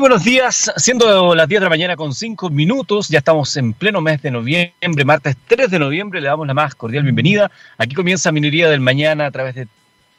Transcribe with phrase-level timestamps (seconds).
[0.00, 4.00] Buenos días, siendo las 10 de la mañana con 5 minutos, ya estamos en pleno
[4.00, 7.50] mes de noviembre, martes 3 de noviembre, le damos la más cordial bienvenida.
[7.78, 9.66] Aquí comienza Minería del Mañana a través de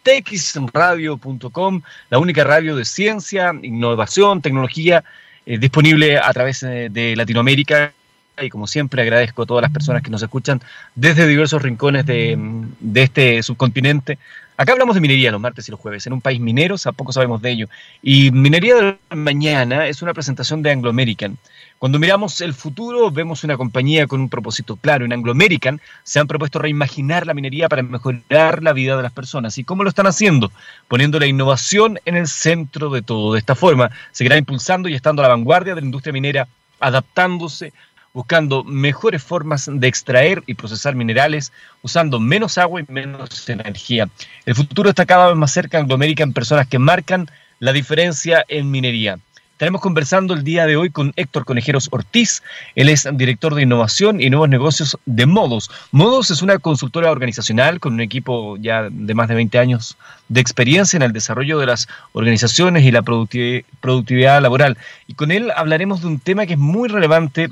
[0.04, 5.06] texradio.com, la única radio de ciencia, innovación, tecnología
[5.46, 7.94] eh, disponible a través eh, de Latinoamérica.
[8.42, 10.62] Y como siempre agradezco a todas las personas que nos escuchan
[10.96, 12.38] desde diversos rincones de,
[12.80, 14.18] de este subcontinente
[14.60, 16.06] Acá hablamos de minería los martes y los jueves.
[16.06, 17.70] En un país minero, a poco sabemos de ello.
[18.04, 21.38] Y Minería de Mañana es una presentación de Anglo American.
[21.78, 25.06] Cuando miramos el futuro, vemos una compañía con un propósito claro.
[25.06, 29.14] En Anglo American se han propuesto reimaginar la minería para mejorar la vida de las
[29.14, 29.58] personas.
[29.58, 30.52] ¿Y cómo lo están haciendo?
[30.90, 33.32] Poniendo la innovación en el centro de todo.
[33.32, 36.50] De esta forma, seguirá impulsando y estando a la vanguardia de la industria minera,
[36.82, 37.72] adaptándose
[38.20, 44.10] buscando mejores formas de extraer y procesar minerales, usando menos agua y menos energía.
[44.46, 48.44] El futuro está cada vez más cerca en América en personas que marcan la diferencia
[48.50, 49.20] en minería.
[49.54, 52.44] Estaremos conversando el día de hoy con Héctor Conejeros Ortiz.
[52.76, 55.72] Él es director de innovación y nuevos negocios de Modos.
[55.94, 60.42] Modos es una consultora organizacional con un equipo ya de más de 20 años de
[60.42, 64.78] experiencia en el desarrollo de las organizaciones y la productividad laboral.
[65.08, 67.50] Y con él hablaremos de un tema que es muy relevante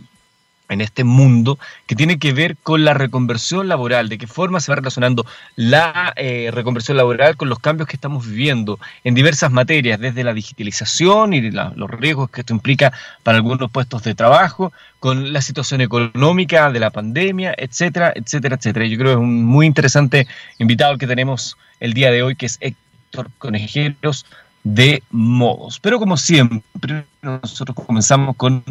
[0.70, 4.72] en este mundo que tiene que ver con la reconversión laboral, de qué forma se
[4.72, 10.00] va relacionando la eh, reconversión laboral con los cambios que estamos viviendo en diversas materias,
[10.00, 15.32] desde la digitalización y los riesgos que esto implica para algunos puestos de trabajo, con
[15.32, 18.86] la situación económica de la pandemia, etcétera, etcétera, etcétera.
[18.86, 22.48] Yo creo que es un muy interesante invitado que tenemos el día de hoy, que
[22.48, 24.26] es Héctor Conejeros
[24.64, 25.80] de Modos.
[25.80, 28.64] Pero como siempre, nosotros comenzamos con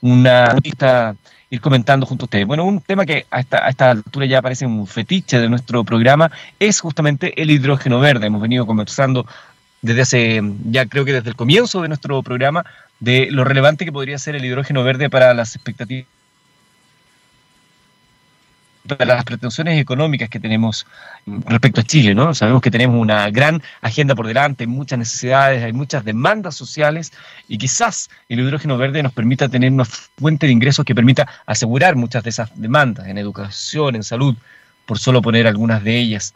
[0.00, 1.16] una noticia
[1.50, 2.46] ir comentando junto a ustedes.
[2.46, 5.82] Bueno, un tema que a esta, a esta altura ya parece un fetiche de nuestro
[5.84, 8.26] programa es justamente el hidrógeno verde.
[8.26, 9.26] Hemos venido conversando
[9.80, 12.64] desde hace, ya creo que desde el comienzo de nuestro programa,
[13.00, 16.06] de lo relevante que podría ser el hidrógeno verde para las expectativas
[18.96, 20.86] para las pretensiones económicas que tenemos
[21.46, 22.34] respecto a Chile, ¿no?
[22.34, 27.12] Sabemos que tenemos una gran agenda por delante, muchas necesidades, hay muchas demandas sociales
[27.46, 31.96] y quizás el hidrógeno verde nos permita tener una fuente de ingresos que permita asegurar
[31.96, 34.34] muchas de esas demandas en educación, en salud,
[34.86, 36.34] por solo poner algunas de ellas.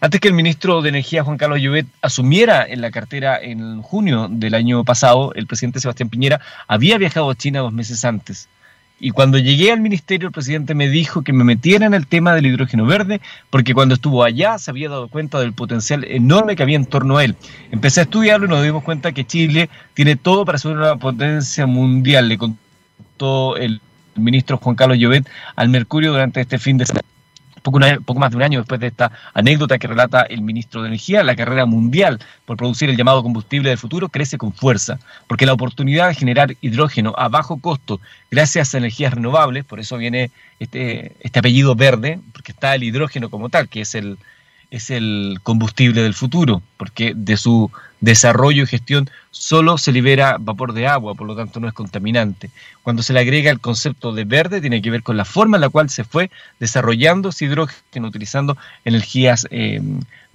[0.00, 4.28] Antes que el ministro de Energía, Juan Carlos Llobet, asumiera en la cartera en junio
[4.30, 8.48] del año pasado, el presidente Sebastián Piñera había viajado a China dos meses antes
[9.00, 12.34] y cuando llegué al ministerio, el presidente me dijo que me metiera en el tema
[12.34, 16.62] del hidrógeno verde, porque cuando estuvo allá se había dado cuenta del potencial enorme que
[16.62, 17.34] había en torno a él.
[17.70, 21.66] Empecé a estudiarlo y nos dimos cuenta que Chile tiene todo para ser una potencia
[21.66, 22.28] mundial.
[22.28, 23.80] Le contó el
[24.16, 27.00] ministro Juan Carlos Llobet al Mercurio durante este fin de semana
[27.62, 27.78] poco,
[28.18, 31.36] más de un año después de esta anécdota que relata el ministro de Energía, la
[31.36, 36.08] carrera mundial por producir el llamado combustible del futuro crece con fuerza, porque la oportunidad
[36.08, 38.00] de generar hidrógeno a bajo costo
[38.30, 43.30] gracias a energías renovables, por eso viene este, este apellido verde, porque está el hidrógeno
[43.30, 44.18] como tal, que es el,
[44.70, 50.72] es el combustible del futuro, porque de su desarrollo y gestión solo se libera vapor
[50.72, 52.50] de agua, por lo tanto no es contaminante.
[52.82, 55.60] Cuando se le agrega el concepto de verde, tiene que ver con la forma en
[55.60, 59.80] la cual se fue desarrollando ese hidrógeno utilizando energías eh,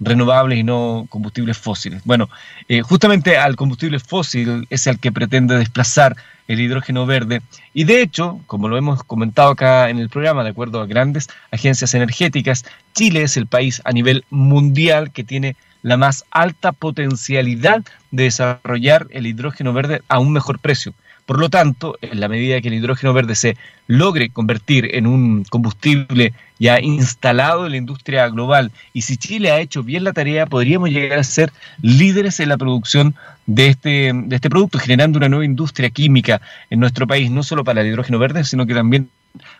[0.00, 2.02] renovables y no combustibles fósiles.
[2.04, 2.28] Bueno,
[2.68, 6.16] eh, justamente al combustible fósil es el que pretende desplazar
[6.48, 7.42] el hidrógeno verde
[7.74, 11.28] y de hecho, como lo hemos comentado acá en el programa, de acuerdo a grandes
[11.50, 17.84] agencias energéticas, Chile es el país a nivel mundial que tiene la más alta potencialidad
[18.10, 20.94] de desarrollar el hidrógeno verde a un mejor precio.
[21.26, 23.56] Por lo tanto, en la medida que el hidrógeno verde se
[23.88, 29.58] logre convertir en un combustible ya instalado en la industria global, y si Chile ha
[29.58, 33.16] hecho bien la tarea, podríamos llegar a ser líderes en la producción
[33.46, 37.64] de este, de este producto, generando una nueva industria química en nuestro país, no solo
[37.64, 39.10] para el hidrógeno verde, sino que también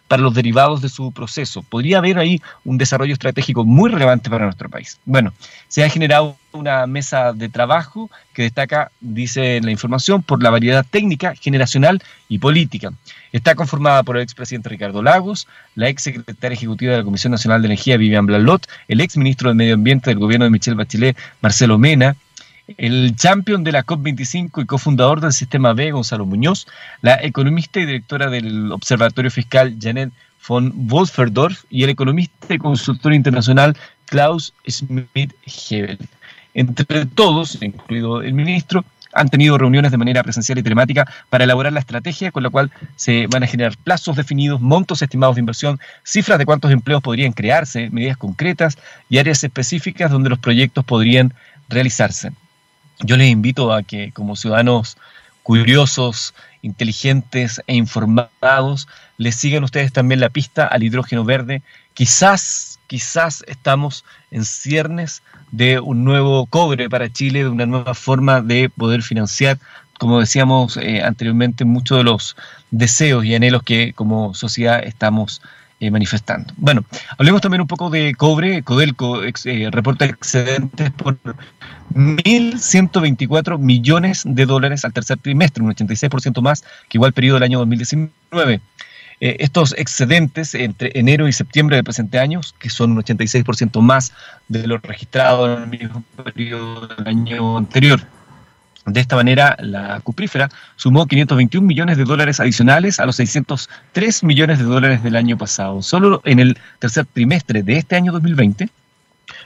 [0.08, 1.62] para los derivados de su proceso.
[1.62, 4.98] Podría haber ahí un desarrollo estratégico muy relevante para nuestro país.
[5.04, 5.32] Bueno,
[5.68, 10.86] se ha generado una mesa de trabajo que destaca, dice la información, por la variedad
[10.88, 12.92] técnica, generacional y política.
[13.32, 17.60] Está conformada por el expresidente Ricardo Lagos, la ex secretaria ejecutiva de la Comisión Nacional
[17.62, 21.16] de Energía, Vivian Blalot, el ex ministro de Medio Ambiente del gobierno de Michelle Bachelet,
[21.40, 22.16] Marcelo Mena,
[22.76, 26.66] el champion de la COP25 y cofundador del Sistema B, Gonzalo Muñoz,
[27.00, 30.10] la economista y directora del Observatorio Fiscal, Janet
[30.48, 33.76] von Wolferdorf, y el economista y consultor internacional,
[34.06, 35.98] Klaus Schmidt-Hebel.
[36.54, 41.72] Entre todos, incluido el ministro, han tenido reuniones de manera presencial y telemática para elaborar
[41.72, 45.80] la estrategia con la cual se van a generar plazos definidos, montos estimados de inversión,
[46.02, 48.76] cifras de cuántos empleos podrían crearse, medidas concretas
[49.08, 51.32] y áreas específicas donde los proyectos podrían
[51.68, 52.32] realizarse
[53.00, 54.96] yo les invito a que como ciudadanos
[55.42, 61.62] curiosos, inteligentes e informados, les sigan ustedes también la pista al hidrógeno verde.
[61.94, 65.22] Quizás, quizás estamos en ciernes
[65.52, 69.58] de un nuevo cobre para Chile, de una nueva forma de poder financiar,
[69.98, 72.36] como decíamos eh, anteriormente, muchos de los
[72.70, 75.40] deseos y anhelos que como sociedad estamos
[75.78, 76.54] eh, manifestando.
[76.56, 76.84] Bueno,
[77.18, 78.62] hablemos también un poco de cobre.
[78.62, 81.18] Codelco eh, reporta excedentes por
[81.94, 87.58] 1.124 millones de dólares al tercer trimestre, un 86% más que igual periodo del año
[87.58, 88.60] 2019.
[89.20, 94.12] Eh, estos excedentes entre enero y septiembre del presente año, que son un 86% más
[94.48, 98.00] de lo registrado en el mismo periodo del año anterior.
[98.86, 104.58] De esta manera, la cuprífera sumó 521 millones de dólares adicionales a los 603 millones
[104.60, 105.82] de dólares del año pasado.
[105.82, 108.68] Solo en el tercer trimestre de este año 2020,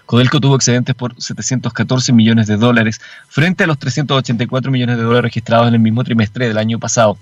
[0.04, 5.30] Codelco tuvo excedentes por 714 millones de dólares frente a los 384 millones de dólares
[5.30, 7.16] registrados en el mismo trimestre del año pasado.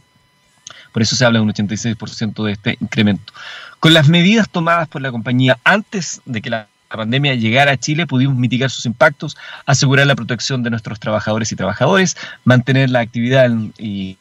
[0.92, 3.32] Por eso se habla de un 86% de este incremento.
[3.78, 7.76] Con las medidas tomadas por la compañía antes de que la la pandemia llegara a
[7.76, 9.36] Chile, pudimos mitigar sus impactos,
[9.66, 14.16] asegurar la protección de nuestros trabajadores y trabajadores, mantener la actividad y,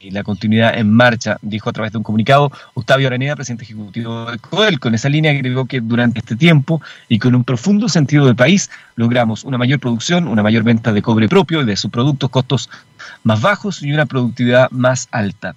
[0.00, 4.38] la continuidad en marcha, dijo a través de un comunicado Octavio Araneda, presidente ejecutivo de
[4.38, 4.78] CODEL.
[4.78, 8.70] Con esa línea agregó que durante este tiempo y con un profundo sentido del país
[8.94, 12.70] logramos una mayor producción, una mayor venta de cobre propio y de sus productos, costos
[13.24, 15.56] más bajos y una productividad más alta.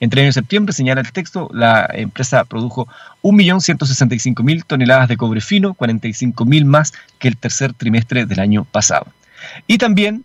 [0.00, 2.88] Entre enero y septiembre, señala el texto, la empresa produjo
[3.22, 9.06] 1.165.000 toneladas de cobre fino, 45.000 más que el tercer trimestre del año pasado.
[9.66, 10.24] Y también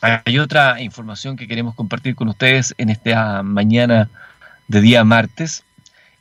[0.00, 4.08] hay otra información que queremos compartir con ustedes en esta mañana
[4.66, 5.62] de día martes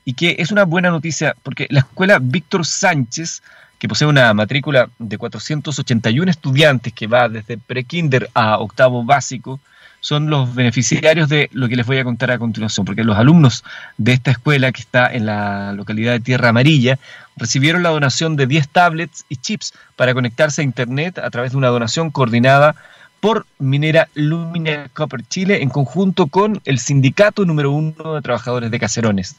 [0.05, 3.41] y que es una buena noticia porque la escuela Víctor Sánchez,
[3.77, 9.59] que posee una matrícula de 481 estudiantes que va desde prekinder a octavo básico,
[9.99, 13.63] son los beneficiarios de lo que les voy a contar a continuación, porque los alumnos
[13.97, 16.99] de esta escuela que está en la localidad de Tierra Amarilla
[17.35, 21.57] recibieron la donación de 10 tablets y chips para conectarse a Internet a través de
[21.57, 22.75] una donación coordinada
[23.19, 28.79] por Minera Lumina Copper Chile en conjunto con el sindicato número uno de trabajadores de
[28.79, 29.35] Caserones.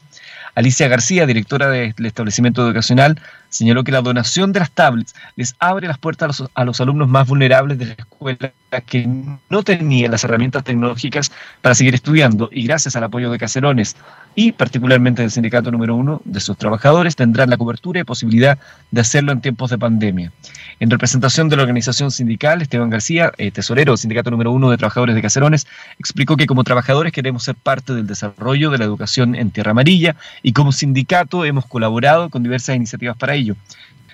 [0.53, 3.19] Alicia García, directora del establecimiento educacional,
[3.49, 7.27] señaló que la donación de las tablets les abre las puertas a los, alumnos más
[7.27, 9.05] vulnerables de la escuela que
[9.49, 11.31] no tenían las herramientas tecnológicas
[11.61, 13.97] para seguir estudiando y gracias al apoyo de Caserones
[14.33, 18.57] y particularmente del sindicato número uno de sus trabajadores tendrán la cobertura y posibilidad
[18.91, 20.31] de hacerlo en tiempos de pandemia.
[20.79, 24.77] En representación de la organización sindical, Esteban García, eh, tesorero del sindicato número uno de
[24.77, 25.67] trabajadores de Caserones,
[25.99, 30.15] explicó que como trabajadores queremos ser parte del desarrollo de la educación en Tierra Amarilla
[30.43, 33.55] y como sindicato hemos colaborado con diversas iniciativas para ello.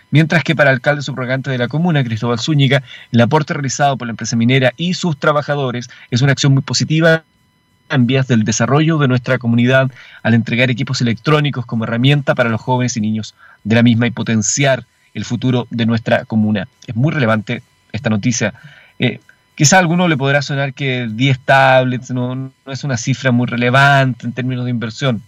[0.10, 2.82] Mientras que para el alcalde subrogante de la comuna, Cristóbal Zúñiga,
[3.12, 7.24] el aporte realizado por la empresa minera y sus trabajadores es una acción muy positiva
[7.90, 9.92] en vías del desarrollo de nuestra comunidad
[10.24, 14.12] al entregar equipos electrónicos como herramienta para los jóvenes y niños de la misma y
[14.12, 16.68] potenciar el futuro de nuestra comuna.
[16.86, 18.54] Es muy relevante esta noticia.
[19.00, 19.20] Eh,
[19.56, 23.48] quizá a alguno le podrá sonar que 10 tablets no, no es una cifra muy
[23.48, 25.22] relevante en términos de inversión,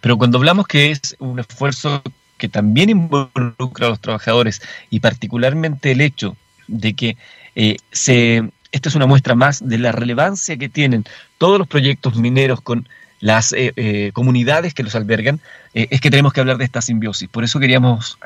[0.00, 2.02] pero cuando hablamos que es un esfuerzo
[2.38, 6.36] que también involucra a los trabajadores y particularmente el hecho
[6.68, 7.16] de que
[7.54, 11.04] eh, se, esta es una muestra más de la relevancia que tienen
[11.38, 12.88] todos los proyectos mineros con
[13.20, 15.40] las eh, eh, comunidades que los albergan,
[15.72, 17.28] es que tenemos que hablar de esta simbiosis.
[17.28, 18.18] Por eso queríamos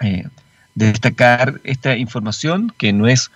[0.75, 3.31] destacar esta información que no es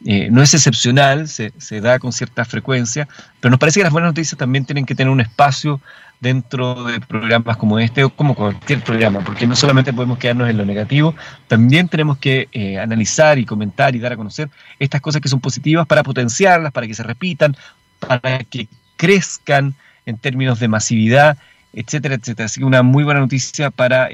[0.00, 3.08] no es excepcional, se, se, da con cierta frecuencia,
[3.40, 5.80] pero nos parece que las buenas noticias también tienen que tener un espacio
[6.20, 10.56] dentro de programas como este o como cualquier programa, porque no solamente podemos quedarnos en
[10.56, 11.14] lo negativo,
[11.46, 14.48] también tenemos que eh, analizar y comentar y dar a conocer
[14.78, 17.56] estas cosas que son positivas para potenciarlas, para que se repitan,
[17.98, 19.74] para que crezcan
[20.06, 21.36] en términos de masividad,
[21.72, 22.46] etcétera, etcétera.
[22.46, 24.08] Así que una muy buena noticia para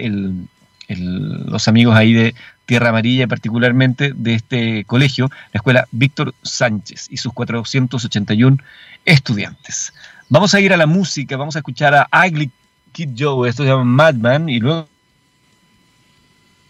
[0.89, 2.35] los amigos ahí de
[2.73, 8.57] Tierra Amarilla, particularmente de este colegio, la escuela Víctor Sánchez y sus 481
[9.05, 9.93] estudiantes.
[10.31, 12.51] Vamos a ir a la música, vamos a escuchar a Ugly
[12.93, 14.89] Kid Joe, esto se llama Madman, y luego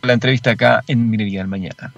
[0.03, 1.95] la entrevista acá en Minería del Mañana.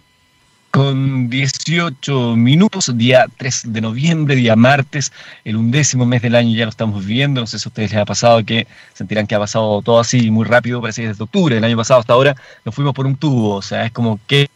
[0.75, 5.13] Con 18 minutos, día 3 de noviembre, día martes,
[5.45, 7.41] el undécimo mes del año ya lo estamos viviendo.
[7.41, 10.33] No sé si a ustedes les ha pasado que sentirán que ha pasado todo así
[10.33, 13.15] muy rápido, parece que desde octubre del año pasado hasta ahora nos fuimos por un
[13.15, 13.55] tubo.
[13.55, 14.49] O sea, es como que,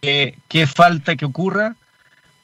[0.00, 1.76] qué falta que ocurra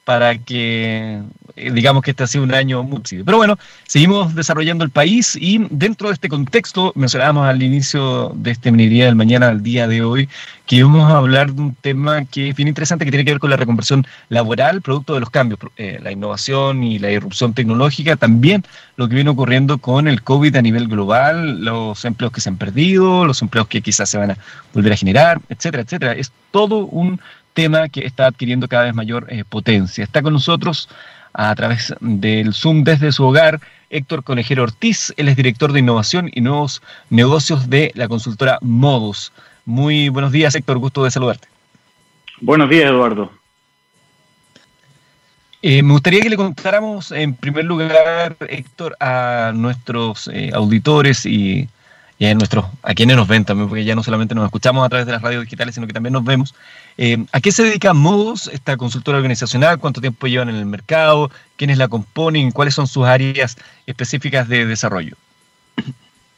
[0.07, 1.21] para que
[1.57, 5.35] eh, digamos que este ha sido un año muy Pero bueno, seguimos desarrollando el país
[5.35, 9.85] y dentro de este contexto, mencionábamos al inicio de este día del mañana al día
[9.85, 10.29] de hoy,
[10.65, 13.41] que vamos a hablar de un tema que es bien interesante, que tiene que ver
[13.41, 18.15] con la reconversión laboral, producto de los cambios, eh, la innovación y la irrupción tecnológica,
[18.15, 18.63] también
[18.95, 22.55] lo que viene ocurriendo con el COVID a nivel global, los empleos que se han
[22.55, 24.37] perdido, los empleos que quizás se van a
[24.73, 26.13] volver a generar, etcétera, etcétera.
[26.13, 27.19] Es todo un
[27.57, 30.03] tema que está adquiriendo cada vez mayor eh, potencia.
[30.03, 30.89] Está con nosotros
[31.33, 33.59] a través del Zoom desde su hogar
[33.89, 39.31] Héctor Conejero Ortiz, él es director de innovación y nuevos negocios de la consultora Modus.
[39.65, 41.47] Muy buenos días, Héctor, gusto de saludarte.
[42.41, 43.31] Buenos días, Eduardo.
[45.63, 51.67] Eh, me gustaría que le contáramos en primer lugar, Héctor, a nuestros eh, auditores y
[52.19, 54.89] y a, nuestros, a quienes nos ven también, porque ya no solamente nos escuchamos a
[54.89, 56.55] través de las radios digitales, sino que también nos vemos.
[56.97, 59.77] Eh, ¿A qué se dedica Modus, esta consultora organizacional?
[59.77, 61.29] ¿Cuánto tiempo llevan en el mercado?
[61.57, 62.51] ¿Quiénes la componen?
[62.51, 63.55] ¿Cuáles son sus áreas
[63.85, 65.15] específicas de desarrollo?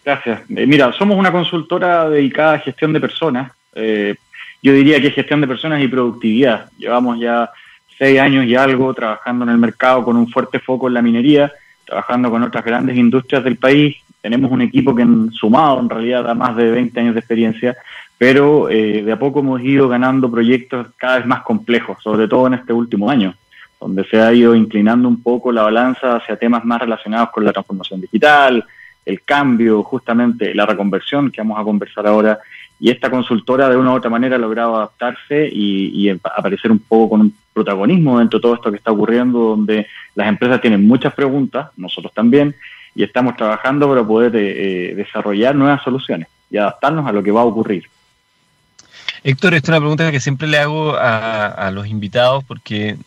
[0.03, 0.41] Gracias.
[0.49, 3.51] Eh, mira, somos una consultora dedicada a gestión de personas.
[3.73, 4.15] Eh,
[4.61, 6.69] yo diría que gestión de personas y productividad.
[6.77, 7.51] Llevamos ya
[7.97, 11.53] seis años y algo trabajando en el mercado con un fuerte foco en la minería,
[11.85, 16.23] trabajando con otras grandes industrias del país tenemos un equipo que en sumado en realidad
[16.23, 17.77] da más de 20 años de experiencia,
[18.17, 22.47] pero eh, de a poco hemos ido ganando proyectos cada vez más complejos, sobre todo
[22.47, 23.33] en este último año,
[23.79, 27.53] donde se ha ido inclinando un poco la balanza hacia temas más relacionados con la
[27.53, 28.65] transformación digital,
[29.05, 32.39] el cambio, justamente la reconversión que vamos a conversar ahora,
[32.77, 36.79] y esta consultora de una u otra manera ha logrado adaptarse y, y aparecer un
[36.79, 40.87] poco con un protagonismo dentro de todo esto que está ocurriendo, donde las empresas tienen
[40.87, 42.55] muchas preguntas, nosotros también,
[42.99, 47.31] y estamos trabajando para poder eh, eh, desarrollar nuevas soluciones y adaptarnos a lo que
[47.31, 47.85] va a ocurrir.
[49.23, 52.97] Héctor, esta es una pregunta que siempre le hago a, los invitados porque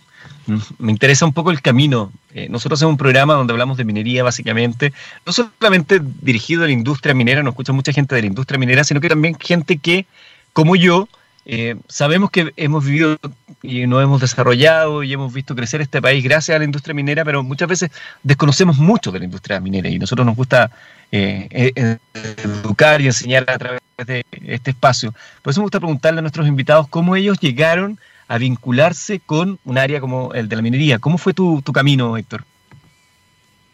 [0.78, 2.10] me interesa un poco el camino.
[2.32, 4.94] Eh, nosotros hacemos un programa donde hablamos de minería básicamente,
[5.26, 8.84] no solamente dirigido a la industria minera, nos escucha mucha gente de la industria minera,
[8.84, 10.06] sino que también gente que,
[10.54, 11.06] como yo,
[11.44, 13.18] eh, sabemos que hemos vivido
[13.62, 17.24] y nos hemos desarrollado y hemos visto crecer este país gracias a la industria minera,
[17.24, 17.90] pero muchas veces
[18.22, 20.70] desconocemos mucho de la industria minera y nosotros nos gusta
[21.10, 21.98] eh, eh,
[22.44, 25.12] educar y enseñar a través de este espacio.
[25.42, 29.78] Por eso me gusta preguntarle a nuestros invitados cómo ellos llegaron a vincularse con un
[29.78, 30.98] área como el de la minería.
[30.98, 32.44] ¿Cómo fue tu, camino, Héctor?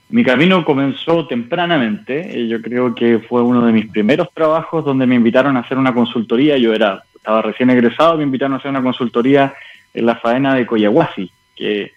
[0.09, 2.49] Mi camino comenzó tempranamente.
[2.49, 5.95] Yo creo que fue uno de mis primeros trabajos donde me invitaron a hacer una
[5.95, 6.59] consultoría.
[6.59, 9.53] Yo era estaba recién egresado, me invitaron a hacer una consultoría
[9.93, 11.93] en la faena de Coyahuasi, que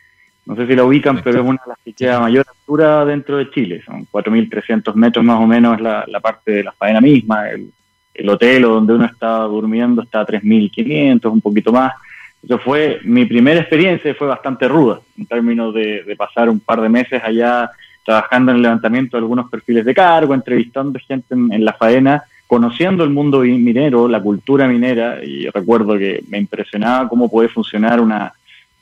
[0.45, 3.05] no sé si la ubican, pero es una de las que queda a mayor altura
[3.05, 3.81] dentro de Chile.
[3.85, 7.49] Son 4.300 metros más o menos la, la parte de la faena misma.
[7.49, 7.71] El,
[8.13, 11.93] el hotel donde uno estaba durmiendo está a 3.500, un poquito más.
[12.43, 16.81] Eso fue mi primera experiencia, fue bastante ruda en términos de, de, pasar un par
[16.81, 17.71] de meses allá
[18.03, 22.21] trabajando en el levantamiento de algunos perfiles de cargo, entrevistando gente en, en la faena
[22.51, 28.01] conociendo el mundo minero, la cultura minera, y recuerdo que me impresionaba cómo puede funcionar
[28.01, 28.33] una,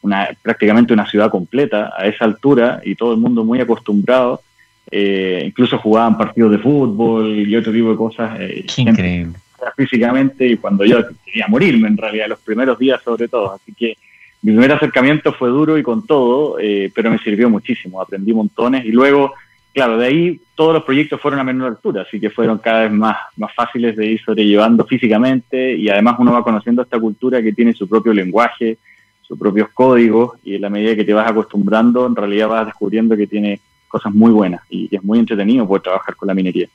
[0.02, 4.42] una prácticamente una ciudad completa a esa altura y todo el mundo muy acostumbrado.
[4.90, 8.40] Eh, incluso jugaban partidos de fútbol y otro tipo de cosas.
[8.40, 9.38] Eh, increíble.
[9.78, 13.54] Físicamente y cuando yo quería morirme en realidad, los primeros días sobre todo.
[13.54, 13.96] Así que
[14.42, 18.84] mi primer acercamiento fue duro y con todo, eh, pero me sirvió muchísimo, aprendí montones
[18.84, 19.36] y luego
[19.74, 22.92] claro, de ahí todos los proyectos fueron a menor altura, así que fueron cada vez
[22.92, 27.54] más, más fáciles de ir sobrellevando físicamente y además uno va conociendo esta cultura que
[27.54, 28.78] tiene su propio lenguaje,
[29.22, 33.16] sus propios códigos y en la medida que te vas acostumbrando, en realidad vas descubriendo
[33.16, 36.68] que tiene cosas muy buenas y es muy entretenido poder trabajar con la minería.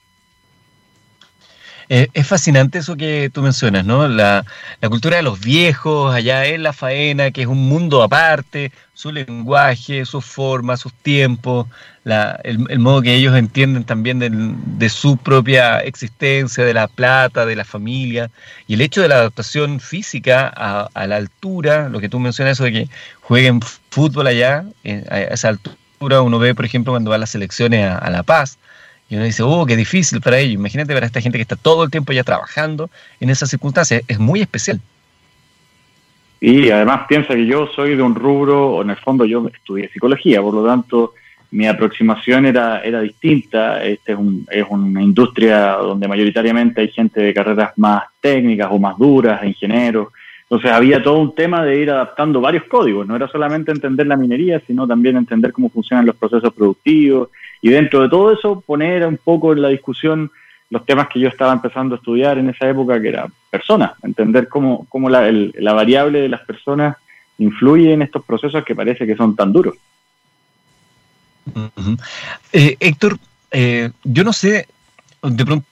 [1.89, 4.09] Eh, es fascinante eso que tú mencionas, ¿no?
[4.09, 4.45] La,
[4.89, 10.05] cultura de los viejos, allá en la faena, que es un mundo aparte, su lenguaje,
[10.05, 11.67] sus formas, sus tiempos,
[12.45, 17.65] el, modo que ellos entienden también de, su propia existencia, de la plata, de la
[17.65, 18.31] familia,
[18.67, 22.65] y el hecho de la adaptación física a, la altura, lo que tú mencionas, eso
[22.65, 22.89] de que
[23.21, 23.61] jueguen
[23.91, 27.91] fútbol allá, eh, a esa altura, uno ve, por ejemplo, cuando va a las selecciones
[27.91, 28.59] a La Paz,
[29.15, 30.55] y uno dice, oh, qué difícil para ellos.
[30.55, 32.91] Imagínate para esta gente que está todo el tiempo ya trabajando
[33.21, 34.03] en esas circunstancias.
[34.09, 34.81] Es muy especial.
[36.41, 39.89] Y además piensa que yo soy de un rubro, o en el fondo yo estudié
[39.91, 41.15] psicología, por lo tanto
[41.53, 43.85] mi aproximación era, era distinta.
[43.85, 48.81] Este es, un, es una industria donde mayoritariamente hay gente de carreras más técnicas o
[48.81, 50.09] más duras, ingenieros.
[50.43, 53.07] Entonces había todo un tema de ir adaptando varios códigos.
[53.07, 57.29] No era solamente entender la minería, sino también entender cómo funcionan los procesos productivos,
[57.65, 60.31] y dentro de todo eso, poner un poco en la discusión
[60.69, 64.51] los temas que yo estaba empezando a estudiar en esa época, que era personas, entender
[64.51, 65.23] cómo, cómo la,
[65.73, 66.99] variable de las personas
[67.39, 69.77] influye en estos procesos que parece que son tan duros.
[72.53, 73.17] Eh, Héctor,
[73.51, 74.69] eh, yo no sé,
[75.23, 75.67] de pronto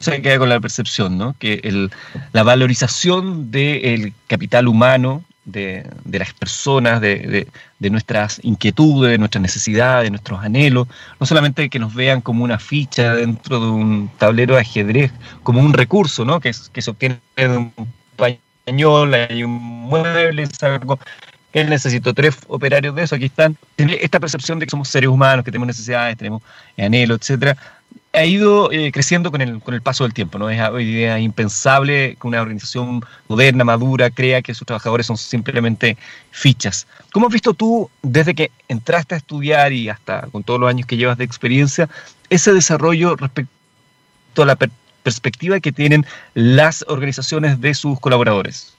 [0.00, 1.34] se queda con la percepción, ¿no?
[1.38, 1.90] Que el,
[2.34, 7.46] la valorización del capital humano, de, las personas, de,
[7.80, 10.88] nuestras inquietudes, de nuestras necesidades, de nuestros anhelos,
[11.18, 15.12] no solamente que nos vean como una ficha dentro de un tablero de ajedrez,
[15.42, 16.40] como un recurso, ¿no?
[16.40, 17.72] Que, que se obtiene de un
[18.16, 20.98] pañol, hay un mueble, algo
[21.52, 23.56] que necesito tres operarios de eso, aquí están.
[23.76, 26.42] Esta percepción de que somos seres humanos, que tenemos necesidades, tenemos
[26.76, 27.56] anhelos, etcétera,
[28.18, 30.38] ha ido eh, creciendo con el, con el paso del tiempo.
[30.38, 30.50] ¿no?
[30.50, 35.96] Es hoy día impensable que una organización moderna, madura, crea que sus trabajadores son simplemente
[36.30, 36.86] fichas.
[37.12, 40.86] ¿Cómo has visto tú, desde que entraste a estudiar y hasta con todos los años
[40.86, 41.88] que llevas de experiencia,
[42.28, 44.58] ese desarrollo respecto a la
[45.02, 48.74] perspectiva que tienen las organizaciones de sus colaboradores?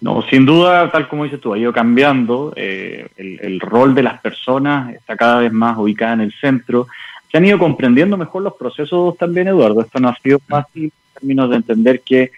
[0.00, 2.52] No, sin duda, tal como dices tú, ha ido cambiando.
[2.56, 6.88] Eh, el, el, rol de las personas está cada vez más ubicada en el centro
[7.32, 9.80] se han ido comprendiendo mejor los procesos también, Eduardo.
[9.80, 12.30] Esto no ha sido fácil en términos de entender que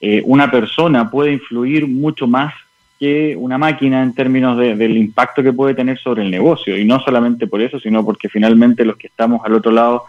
[0.00, 2.52] eh, una persona puede influir mucho más
[2.98, 6.76] que una máquina en términos del impacto que puede tener sobre el negocio.
[6.76, 10.04] Y no solamente por eso, sino porque finalmente los que estamos al otro lado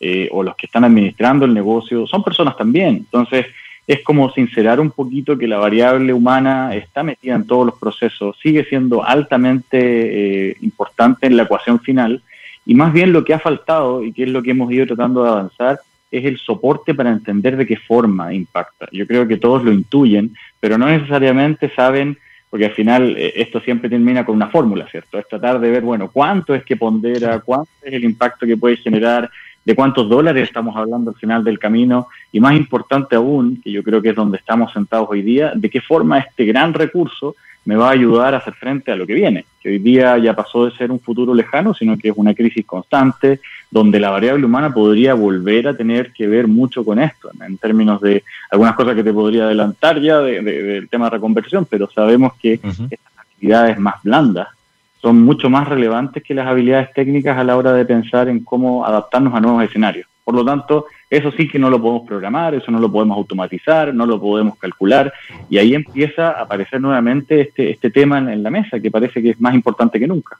[0.00, 2.96] eh, o los que están administrando el negocio son personas también.
[2.96, 3.46] Entonces,
[3.86, 8.36] es como sincerar un poquito que la variable humana está metida en todos los procesos,
[8.42, 12.20] sigue siendo altamente eh, importante en la ecuación final
[12.66, 15.22] y más bien lo que ha faltado y que es lo que hemos ido tratando
[15.22, 15.80] de avanzar
[16.10, 18.86] es el soporte para entender de qué forma impacta.
[18.92, 22.16] Yo creo que todos lo intuyen, pero no necesariamente saben,
[22.48, 25.18] porque al final eh, esto siempre termina con una fórmula, ¿cierto?
[25.18, 28.76] Es tratar de ver, bueno, cuánto es que pondera, cuánto es el impacto que puede
[28.76, 29.28] generar,
[29.64, 33.82] de cuántos dólares estamos hablando al final del camino, y más importante aún, que yo
[33.82, 37.34] creo que es donde estamos sentados hoy día, de qué forma este gran recurso
[37.66, 40.34] me va a ayudar a hacer frente a lo que viene, que hoy día ya
[40.34, 43.40] pasó de ser un futuro lejano, sino que es una crisis constante,
[43.70, 48.02] donde la variable humana podría volver a tener que ver mucho con esto, en términos
[48.02, 52.54] de algunas cosas que te podría adelantar ya del tema de reconversión, pero sabemos que
[52.62, 54.48] estas actividades más blandas
[55.04, 58.86] son mucho más relevantes que las habilidades técnicas a la hora de pensar en cómo
[58.86, 60.06] adaptarnos a nuevos escenarios.
[60.24, 63.92] Por lo tanto, eso sí que no lo podemos programar, eso no lo podemos automatizar,
[63.92, 65.12] no lo podemos calcular,
[65.50, 69.28] y ahí empieza a aparecer nuevamente este, este tema en, la mesa, que parece que
[69.28, 70.38] es más importante que nunca.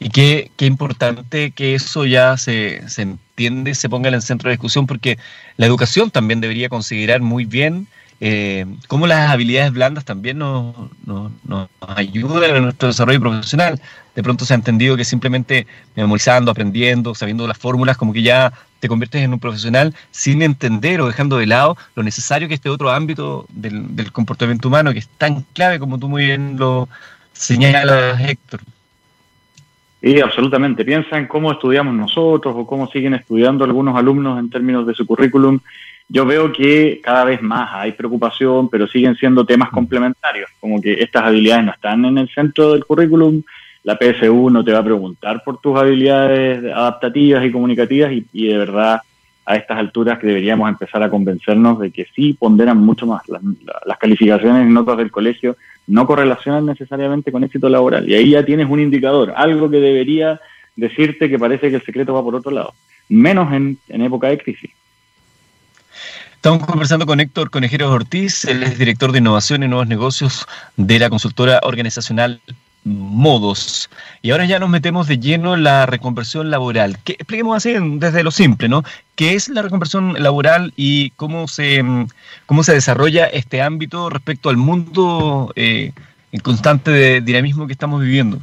[0.00, 4.48] Y qué, qué importante que eso ya se, se entiende, se ponga en el centro
[4.48, 5.16] de discusión, porque
[5.56, 7.86] la educación también debería considerar muy bien
[8.20, 10.74] eh, cómo las habilidades blandas también nos,
[11.80, 13.80] ayudan en nuestro desarrollo profesional.
[14.14, 18.52] De pronto se ha entendido que simplemente memorizando, aprendiendo, sabiendo las fórmulas, como que ya
[18.80, 22.70] te conviertes en un profesional sin entender o dejando de lado lo necesario que este
[22.70, 26.88] otro ámbito del, comportamiento humano, que es tan clave como tú muy bien lo
[27.32, 28.60] señalas, Héctor.
[30.06, 30.84] Sí, absolutamente.
[30.84, 35.04] Piensa en cómo estudiamos nosotros o cómo siguen estudiando algunos alumnos en términos de su
[35.04, 35.58] currículum
[36.08, 40.94] yo veo que cada vez más hay preocupación, pero siguen siendo temas complementarios, como que
[40.94, 43.42] estas habilidades no están en el centro del currículum,
[43.82, 48.58] la PSU no te va a preguntar por tus habilidades adaptativas y comunicativas y, de
[48.58, 49.00] verdad
[49.46, 53.22] a estas alturas que deberíamos empezar a convencernos de que sí ponderan mucho más.
[53.28, 55.56] Las, calificaciones y notas del colegio
[55.86, 60.40] no correlacionan necesariamente con éxito laboral y ahí ya tienes un indicador, algo que debería
[60.74, 62.74] decirte que parece que el secreto va por otro lado,
[63.08, 64.70] menos en, en época de crisis.
[66.34, 70.98] Estamos conversando con Héctor Conejeros Ortiz, él es director de innovación y nuevos negocios de
[70.98, 72.40] la consultora organizacional
[72.86, 73.90] Modos.
[74.22, 76.98] Y ahora ya nos metemos de lleno en la reconversión laboral.
[77.02, 78.84] Que, expliquemos así desde lo simple, ¿no?
[79.16, 81.82] ¿Qué es la reconversión laboral y cómo se,
[82.44, 85.92] cómo se desarrolla este ámbito respecto al mundo eh,
[86.32, 88.40] en constante dinamismo que estamos viviendo?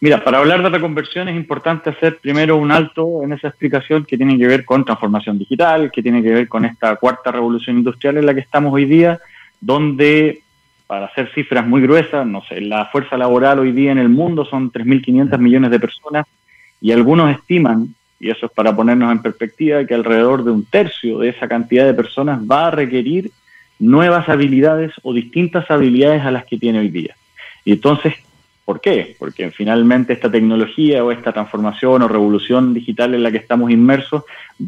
[0.00, 4.16] Mira, para hablar de reconversión es importante hacer primero un alto en esa explicación que
[4.16, 8.16] tiene que ver con transformación digital, que tiene que ver con esta cuarta revolución industrial
[8.16, 9.20] en la que estamos hoy día,
[9.60, 10.42] donde,
[10.88, 14.44] para hacer cifras muy gruesas, no sé, la fuerza laboral hoy día en el mundo
[14.44, 16.26] son 3.500 millones de personas
[16.80, 21.18] y algunos estiman, y eso es para ponernos en perspectiva, que alrededor de un tercio
[21.18, 23.32] de esa cantidad de personas va a requerir
[23.80, 27.16] nuevas habilidades o distintas habilidades a las que tiene hoy día.
[27.64, 28.14] Y entonces,
[28.64, 29.16] ¿Por qué?
[29.18, 34.22] Porque finalmente esta tecnología o esta transformación o revolución digital en la que estamos inmersos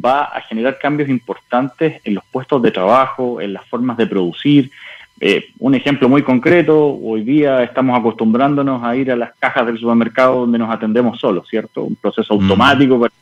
[0.04, 4.72] va a generar cambios importantes en los puestos de trabajo, en las formas de producir.
[5.20, 9.78] Eh, un ejemplo muy concreto, hoy día estamos acostumbrándonos a ir a las cajas del
[9.78, 11.84] supermercado donde nos atendemos solos, ¿cierto?
[11.84, 13.12] Un proceso automático para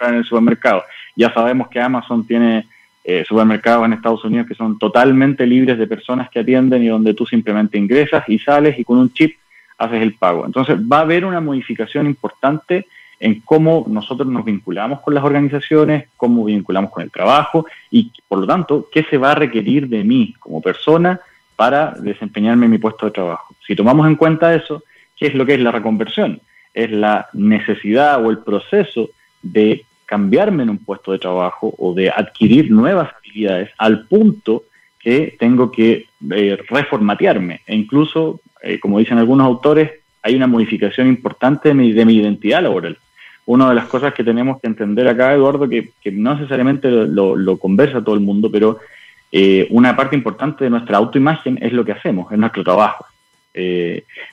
[0.00, 0.84] en el supermercado.
[1.14, 2.66] Ya sabemos que Amazon tiene
[3.04, 7.14] eh, supermercados en Estados Unidos que son totalmente libres de personas que atienden y donde
[7.14, 9.36] tú simplemente ingresas y sales y con un chip
[9.78, 10.44] haces el pago.
[10.44, 12.86] Entonces va a haber una modificación importante
[13.18, 18.40] en cómo nosotros nos vinculamos con las organizaciones, cómo vinculamos con el trabajo y, por
[18.40, 21.20] lo tanto, qué se va a requerir de mí como persona
[21.56, 23.54] para desempeñarme en mi puesto de trabajo.
[23.66, 24.82] Si tomamos en cuenta eso,
[25.16, 26.40] ¿qué es lo que es la reconversión?
[26.74, 29.08] Es la necesidad o el proceso
[29.52, 34.64] de cambiarme en un puesto de trabajo o de adquirir nuevas habilidades al punto
[34.98, 37.60] que tengo que eh, reformatearme.
[37.66, 39.90] E incluso, eh, como dicen algunos autores,
[40.22, 42.98] hay una modificación importante de mi, de mi identidad laboral
[43.48, 48.02] una de las cosas que tenemos que entender acá, Eduardo, que, no necesariamente lo, conversa
[48.02, 48.80] todo el mundo, pero
[49.30, 53.06] eh, una parte importante de nuestra autoimagen es lo que hacemos, es nuestro trabajo.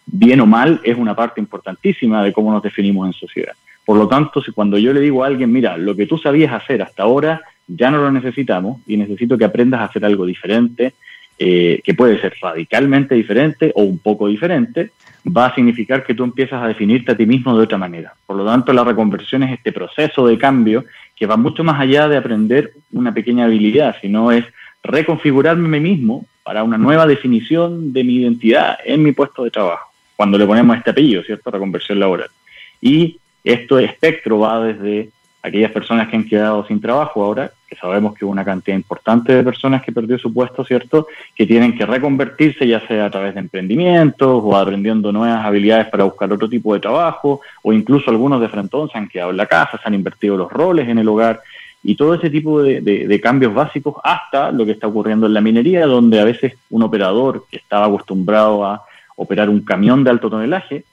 [0.08, 3.54] Bien o mal es una parte importantísima de cómo nos definimos en sociedad.
[3.86, 6.54] Por lo tanto, si cuando yo le digo a alguien, mira, lo que tú sabías
[6.54, 10.94] hacer hasta ahora ya no lo necesitamos y necesito que aprendas a hacer algo diferente,
[11.40, 14.92] eh, que puede ser radicalmente diferente o un poco diferente,
[15.26, 18.14] va a significar que tú empiezas a definirte a ti mismo de otra manera.
[18.26, 22.08] Por lo tanto, la reconversión es este proceso de cambio que va mucho más allá
[22.08, 24.46] de aprender una pequeña habilidad, sino es
[24.84, 29.52] reconfigurarme a mí mismo para una nueva definición de mi identidad en mi puesto de
[29.52, 31.50] trabajo, cuando le ponemos este apellido, ¿cierto?
[31.50, 32.30] Reconversión laboral.
[32.82, 35.10] Y esto espectro va desde
[35.42, 39.34] aquellas personas que han quedado sin trabajo ahora, que sabemos que hubo una cantidad importante
[39.34, 41.08] de personas que perdió su puesto, ¿cierto?
[41.36, 46.06] Que tienen que reconvertirse ya sea a través de emprendimientos o aprendiendo nuevas habilidades para
[46.06, 49.46] buscar otro tipo de trabajo, o incluso algunos de frentón se han quedado en la
[49.46, 51.42] casa, se han invertido los roles en el hogar,
[51.84, 55.86] y todo ese tipo de, cambios básicos hasta lo que está ocurriendo en la minería,
[55.86, 58.86] donde a veces un operador que estaba acostumbrado a
[59.18, 60.86] operar un camión de alto tonelaje,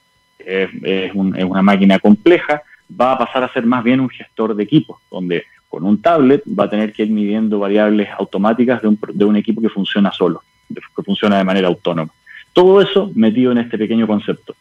[0.46, 2.62] es, una máquina compleja,
[3.00, 6.42] va a pasar a ser más bien un gestor de equipos, donde con un tablet
[6.46, 10.12] va a tener que ir midiendo variables automáticas de un, de un equipo que funciona
[10.12, 12.12] solo, que funciona de manera autónoma.
[12.52, 14.54] Todo eso metido en este pequeño concepto.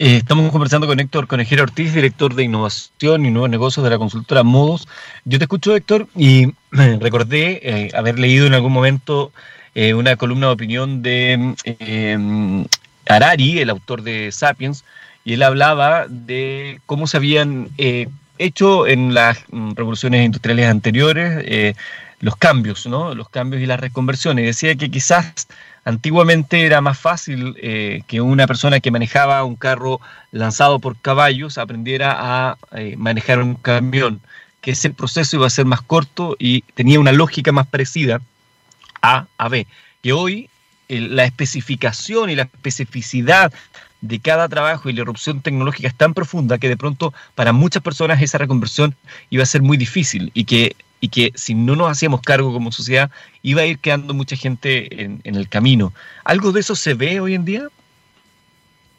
[0.00, 3.98] Eh, estamos conversando con Héctor Conejero Ortiz, director de innovación y nuevos negocios de la
[3.98, 4.86] consultora Modos.
[5.24, 9.32] Yo te escucho, Héctor, y recordé eh, haber leído en algún momento
[9.74, 11.56] eh, una columna de opinión de
[13.08, 14.84] Harari, el autor de Sapiens,
[15.24, 21.44] y él hablaba de cómo se habían eh, hecho en las mm, revoluciones industriales anteriores
[21.46, 21.74] eh,
[22.20, 23.14] los cambios, ¿no?
[23.14, 24.44] Los cambios y las reconversiones.
[24.44, 25.46] Decía que quizás
[25.84, 30.00] antiguamente era más fácil eh, que una persona que manejaba un carro
[30.32, 32.56] lanzado por caballos aprendiera a
[32.96, 34.20] manejar un camión,
[34.60, 38.20] que ese proceso iba a ser más corto y tenía una lógica más parecida
[39.00, 39.66] a a B.
[40.02, 40.50] Que hoy
[40.88, 43.52] la especificación y la especificidad
[44.00, 47.82] de cada trabajo y la erupción tecnológica es tan profunda que de pronto para muchas
[47.82, 48.94] personas esa reconversión
[49.30, 52.72] iba a ser muy difícil y que, y que si no nos hacíamos cargo como
[52.72, 53.10] sociedad
[53.42, 55.92] iba a ir quedando mucha gente en, el camino.
[56.24, 57.68] ¿Algo de eso se ve hoy en día?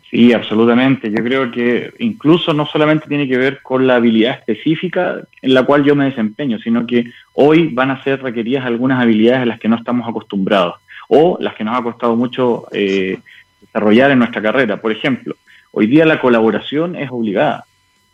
[0.10, 1.12] Sí, absolutamente.
[1.12, 5.64] Yo creo que incluso no solamente tiene que ver con la habilidad específica en la
[5.64, 9.60] cual yo me desempeño, sino que hoy van a ser requeridas algunas habilidades a las
[9.60, 10.76] que no estamos acostumbrados
[11.10, 13.20] o las que nos ha costado mucho eh,
[13.60, 14.78] desarrollar en nuestra carrera.
[14.78, 15.36] Por ejemplo,
[15.72, 17.66] hoy día la colaboración es obligada.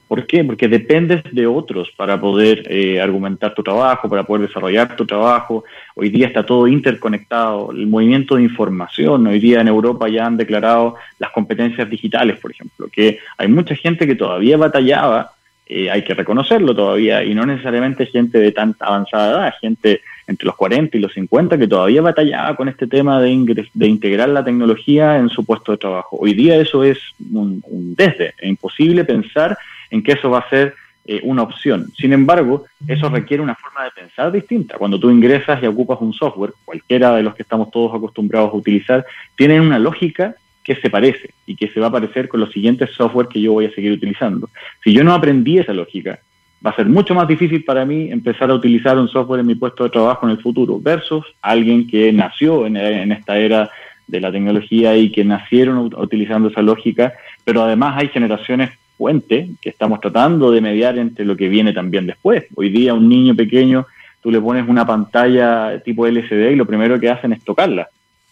[0.08, 0.44] ¿Por qué?
[0.44, 5.64] Porque dependes de otros para poder eh, argumentar tu trabajo, para poder desarrollar tu trabajo.
[5.96, 9.26] Hoy día está todo interconectado, el movimiento de información.
[9.26, 13.76] Hoy día en Europa ya han declarado las competencias digitales, por ejemplo, que hay mucha
[13.76, 15.32] gente que todavía batallaba,
[15.66, 20.46] eh, hay que reconocerlo todavía, y no necesariamente gente de tanta avanzada edad, gente entre
[20.46, 24.44] los 40 y los 50 que todavía batallaba con este tema de, de integrar la
[24.44, 26.18] tecnología en su puesto de trabajo.
[26.20, 27.00] Hoy día eso es
[27.32, 27.64] un,
[27.96, 29.58] desde, es imposible pensar
[29.90, 30.76] en que eso va a ser
[31.08, 31.92] eh, una opción.
[31.96, 34.78] Sin embargo, eso requiere una forma de pensar distinta.
[34.78, 38.58] Cuando tú ingresas y ocupas un software, cualquiera de los que estamos todos acostumbrados a
[38.58, 42.52] utilizar, tienen una lógica que se parece y que se va a parecer con los
[42.52, 44.50] siguientes software que yo voy a seguir utilizando.
[44.84, 46.20] Si yo no aprendí esa lógica,
[46.66, 49.56] va a ser mucho más difícil para mí empezar a utilizar un software en mi
[49.56, 52.78] puesto de trabajo en el futuro versus alguien que nació en,
[53.12, 53.70] esta era
[54.08, 57.14] de la tecnología y que nacieron utilizando esa lógica,
[57.44, 62.08] pero además hay generaciones puente que estamos tratando de mediar entre lo que viene también
[62.08, 62.46] después.
[62.56, 63.88] Hoy día un niño pequeño,
[64.22, 67.90] tú le pones una pantalla tipo LCD y lo primero que hacen es tocarla,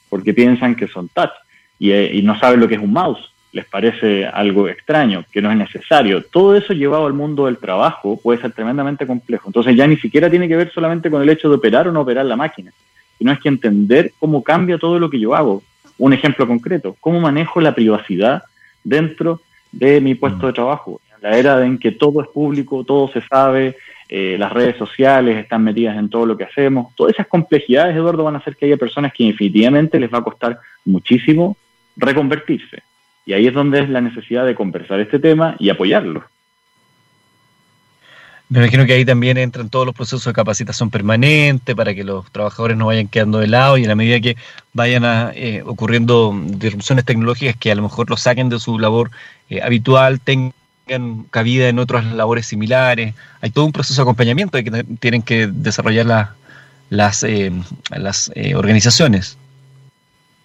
[0.09, 1.31] porque piensan que son touch
[1.79, 5.41] y, eh, y no saben lo que es un mouse les parece algo extraño, que
[5.41, 6.23] no es necesario.
[6.23, 9.47] Todo eso llevado al mundo del trabajo puede ser tremendamente complejo.
[9.47, 12.01] Entonces ya ni siquiera tiene que ver solamente con el hecho de operar o no
[12.01, 12.71] operar la máquina,
[13.19, 15.61] sino es que entender cómo cambia todo lo que yo hago.
[15.99, 18.41] Un ejemplo concreto, cómo manejo la privacidad
[18.83, 19.39] dentro
[19.71, 20.99] de mi puesto de trabajo.
[21.21, 23.77] La era en que todo es público, todo se sabe,
[24.09, 26.93] eh, las redes sociales están metidas en todo lo que hacemos.
[26.95, 30.23] Todas esas complejidades, Eduardo, van a hacer que haya personas que definitivamente les va a
[30.23, 31.55] costar muchísimo
[31.95, 32.81] reconvertirse.
[33.25, 36.23] Y ahí es donde es la necesidad de conversar este tema y apoyarlo.
[38.49, 42.29] Me imagino que ahí también entran todos los procesos de capacitación permanente para que los
[42.31, 44.37] trabajadores no vayan quedando de lado y a la medida que
[44.73, 49.09] vayan eh, ocurriendo disrupciones tecnológicas que a lo mejor los saquen de su labor
[49.49, 50.53] eh, habitual, tengan
[51.31, 53.15] cabida en otras labores similares.
[53.41, 56.35] Hay todo un proceso de acompañamiento que tienen que desarrollar
[56.89, 57.51] las, eh,
[57.89, 59.35] las organizaciones.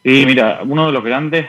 [0.03, 1.47] Sí, mira, uno de los grandes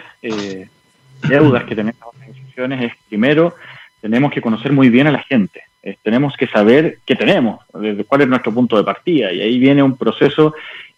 [1.28, 3.56] deudas que tenemos las organizaciones es, primero,
[4.02, 7.62] tenemos que conocer muy bien a la gente eh, tenemos que saber qué tenemos,
[8.08, 9.32] cuál es nuestro punto de partida.
[9.32, 10.54] Y ahí viene un proceso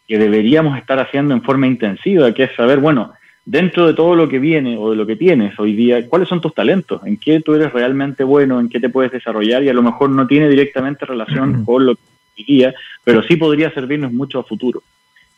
[0.08, 3.14] que deberíamos estar haciendo en forma intensiva, que es saber, bueno,
[3.46, 6.42] dentro de todo lo que viene o de lo que tienes hoy día, cuáles son
[6.42, 9.74] tus talentos, en qué tú eres realmente bueno, en qué te puedes desarrollar y a
[9.74, 12.02] lo mejor no tiene directamente relación con lo que
[12.44, 14.82] día, pero sí podría servirnos mucho a futuro.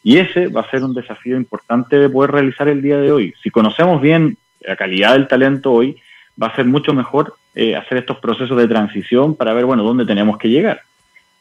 [0.03, 3.33] Y ese va a ser un desafío importante de poder realizar el día de hoy.
[3.43, 4.37] Si conocemos bien
[4.67, 5.97] la calidad del talento hoy,
[6.41, 10.06] va a ser mucho mejor eh, hacer estos procesos de transición para ver, bueno, dónde
[10.06, 10.82] tenemos que llegar.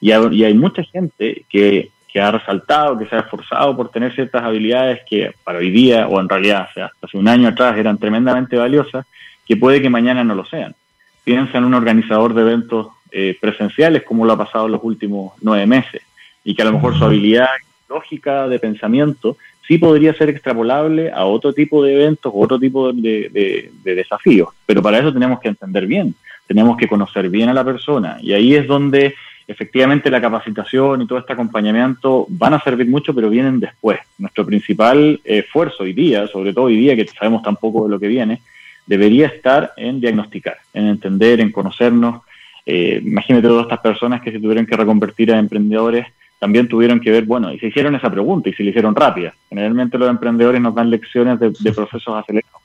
[0.01, 5.01] Y hay, mucha gente que, ha resaltado, que se ha esforzado por tener ciertas habilidades
[5.09, 9.07] que para hoy día, o en realidad hasta hace un año atrás, eran tremendamente valiosas,
[9.47, 10.75] que puede que mañana no lo sean.
[11.23, 15.35] Piensa en un organizador de eventos eh, presenciales, como lo ha pasado en los últimos
[15.41, 16.03] nueve meses,
[16.43, 17.49] y que a lo mejor su habilidad
[17.89, 23.71] lógica de pensamiento sí podría ser extrapolable a otro tipo de eventos otro tipo de,
[23.85, 24.49] desafíos.
[24.67, 26.15] Pero para eso tenemos que entender bien,
[26.47, 28.19] tenemos que conocer bien a la persona.
[28.21, 29.15] Y ahí es donde
[29.47, 34.01] efectivamente la capacitación y todo este acompañamiento van a servir mucho, pero vienen después.
[34.19, 38.01] Nuestro principal esfuerzo hoy día, sobre todo hoy día que sabemos tan poco de lo
[38.01, 38.41] que viene,
[38.87, 42.23] debería estar en diagnosticar, en entender, en conocernos.
[42.65, 46.07] Eh, imagínate todas estas personas que se tuvieron que reconvertir a emprendedores
[46.43, 49.33] también tuvieron que ver, bueno, y se hicieron esa pregunta y se le hicieron rápida.
[49.49, 52.61] Generalmente los emprendedores nos dan lecciones de, procesos acelerados.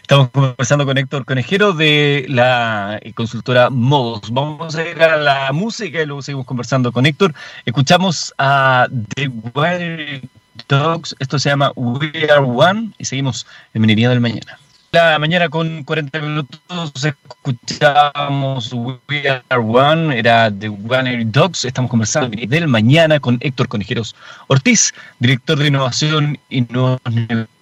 [0.00, 4.32] Estamos conversando con Héctor Conejero de la consultora Modos.
[4.32, 7.34] Vamos a ir a la música y luego seguimos conversando con Héctor.
[7.66, 10.28] Escuchamos a The Wild
[10.68, 14.58] Dogs, esto se llama We Are One y seguimos en Minería del Mañana
[14.92, 18.74] la mañana con 40 minutos escuchamos
[19.08, 21.64] We Are One, era The One Dogs.
[21.64, 24.14] Estamos conversando del mañana con Héctor Conejeros
[24.48, 27.00] Ortiz, director de innovación y nuevos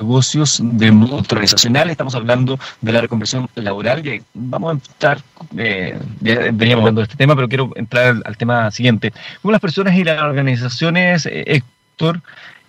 [0.00, 1.88] negocios de mundo organizacional.
[1.88, 5.22] Estamos hablando de la reconversión laboral y vamos a estar,
[5.56, 9.12] eh, veníamos hablando de este tema, pero quiero entrar al, tema siguiente.
[9.40, 12.22] ¿Cómo las personas y las organizaciones, eh, Héctor,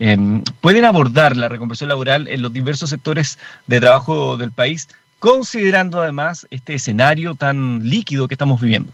[0.03, 3.37] Em, pueden abordar la reconversión laboral en los diversos sectores
[3.67, 8.91] de trabajo del país, considerando además este escenario tan líquido que estamos viviendo.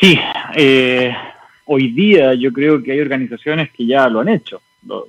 [0.00, 0.18] Sí,
[0.54, 1.14] eh,
[1.66, 4.62] hoy día yo creo que hay organizaciones que ya lo han hecho,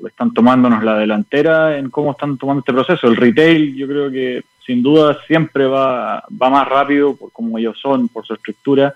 [0.05, 3.07] están tomándonos la delantera en cómo están tomando este proceso.
[3.07, 7.79] El retail yo creo que sin duda siempre va, va más rápido por como ellos
[7.81, 8.93] son, por su estructura,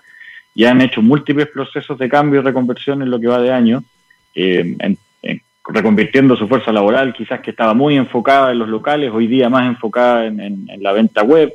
[0.58, 3.84] ya han hecho múltiples procesos de cambio y reconversión en lo que va de año,
[4.34, 4.76] eh,
[5.64, 9.66] reconvirtiendo su fuerza laboral, quizás que estaba muy enfocada en los locales, hoy día más
[9.68, 11.54] enfocada en, la venta web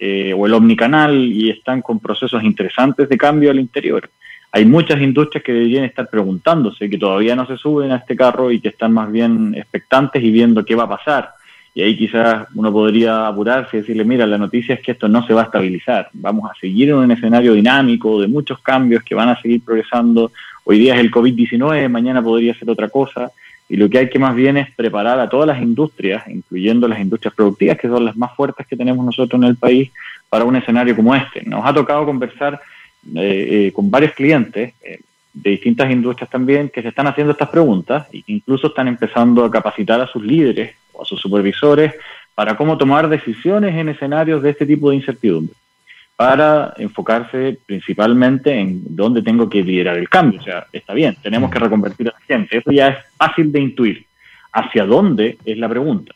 [0.00, 4.10] eh, o el omnicanal y están con procesos interesantes de cambio al interior.
[4.50, 8.50] Hay muchas industrias que deberían estar preguntándose, que todavía no se suben a este carro
[8.50, 11.30] y que están más bien expectantes y viendo qué va a pasar
[11.74, 15.24] y ahí quizás uno podría apurarse y decirle, mira, la noticia es que esto no
[15.26, 19.14] se va a estabilizar, vamos a seguir en un escenario dinámico de muchos cambios que
[19.14, 20.32] van a seguir progresando.
[20.64, 23.30] Hoy día es el COVID-19, mañana podría ser otra cosa,
[23.68, 26.98] y lo que hay que más bien es preparar a todas las industrias, incluyendo las
[26.98, 29.92] industrias productivas, que son las más fuertes que tenemos nosotros en el país,
[30.28, 31.42] para un escenario como este.
[31.44, 32.60] Nos ha tocado conversar
[33.14, 34.74] eh, eh, con varios clientes.
[34.82, 35.00] Eh,
[35.32, 39.50] de distintas industrias también que se están haciendo estas preguntas e incluso están empezando a
[39.50, 41.94] capacitar a sus líderes a sus supervisores
[42.34, 45.54] para cómo tomar decisiones en escenarios de este tipo de incertidumbre,
[46.16, 50.40] para enfocarse principalmente en dónde tengo que liderar el cambio.
[50.40, 53.60] O sea, está bien, tenemos que reconvertir a la gente, eso ya es fácil de
[53.60, 54.06] intuir.
[54.52, 56.12] ¿Hacia dónde es la pregunta?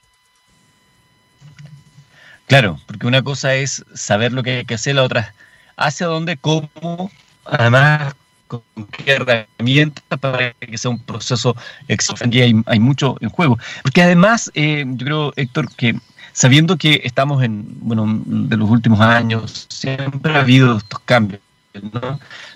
[2.47, 5.35] Claro, porque una cosa es saber lo que hay que hacer, la otra
[5.77, 7.11] hacia dónde, cómo,
[7.45, 8.15] además
[8.47, 11.57] con qué herramientas para que sea un proceso
[11.89, 12.43] excelente.
[12.43, 13.59] Hay, hay mucho en juego.
[13.83, 15.99] Porque además, eh, yo creo, Héctor, que
[16.33, 21.41] sabiendo que estamos en, bueno, de los últimos años, siempre ha habido estos cambios.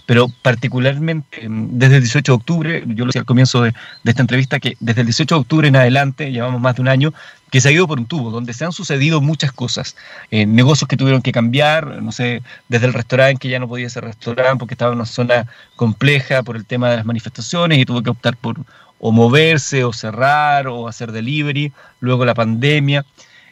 [0.07, 4.23] Pero particularmente em, desde el 18 de octubre, yo lo decía al comienzo de, esta
[4.23, 7.13] entrevista, que desde el 18 de octubre en adelante, llevamos más de un año,
[7.51, 9.97] que se ha ido por un tubo, donde se han sucedido muchas cosas.
[10.31, 13.91] Eh, negocios que tuvieron que cambiar, no sé, desde el restaurante que ya no podía
[13.91, 17.85] ser restaurante porque estaba en una zona compleja por el tema de las manifestaciones y
[17.85, 18.59] tuvo que optar por
[19.01, 23.05] o moverse o cerrar o hacer delivery, luego la pandemia.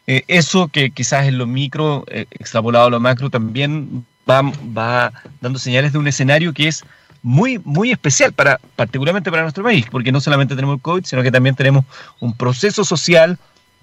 [0.07, 4.43] Eh, eso que quizás en lo micro, eh, extrapolado a lo macro, también va,
[4.77, 6.85] va dando señales de un escenario que es
[7.23, 11.23] muy, muy especial, para, particularmente para nuestro país, porque no solamente tenemos el COVID, sino
[11.23, 11.85] que también tenemos
[12.21, 13.39] un proceso social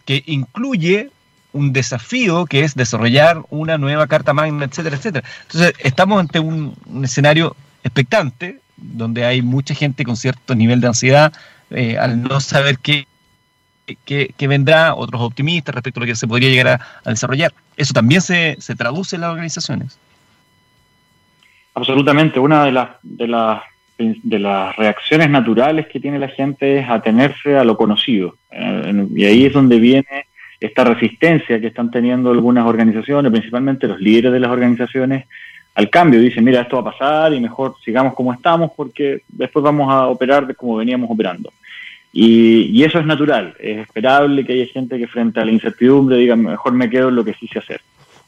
[0.05, 1.09] que incluye
[1.51, 5.27] un desafío que es desarrollar una nueva Carta Magna, etcétera, etcétera.
[5.43, 11.33] Entonces, estamos ante un, escenario expectante, donde hay mucha gente con cierto nivel de ansiedad
[11.69, 13.07] eh, al no saber qué,
[14.05, 17.53] qué, vendrá, otros optimistas respecto a lo que se podría llegar a, desarrollar.
[17.77, 19.97] Eso también se, se traduce en las organizaciones.
[21.73, 22.39] Absolutamente.
[22.39, 23.61] Una de las, de las
[23.97, 28.35] de las reacciones naturales que tiene la gente es atenerse a lo conocido.
[28.51, 30.27] Eh, y ahí es donde viene
[30.59, 35.25] esta resistencia que están teniendo algunas organizaciones, principalmente los líderes de las organizaciones,
[35.75, 36.19] al cambio.
[36.19, 40.07] Dicen, mira, esto va a pasar y mejor sigamos como estamos porque después vamos a
[40.07, 41.51] operar como veníamos operando.
[42.11, 46.17] Y, y eso es natural, es esperable que haya gente que frente a la incertidumbre
[46.17, 47.81] diga, mejor me quedo en lo que sí sé hacer.